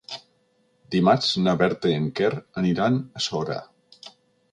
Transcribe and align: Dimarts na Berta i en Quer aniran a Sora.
Dimarts 0.95 1.27
na 1.47 1.53
Berta 1.59 1.91
i 1.91 1.97
en 1.97 2.07
Quer 2.21 2.31
aniran 2.63 2.97
a 3.21 3.23
Sora. 3.27 3.59